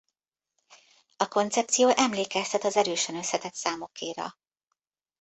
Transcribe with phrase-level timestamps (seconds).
[1.17, 4.37] A koncepció emlékeztet az erősen összetett számokéra.